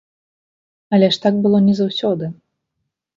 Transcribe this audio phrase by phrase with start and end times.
[0.97, 2.31] Але ж так было не заўсёды.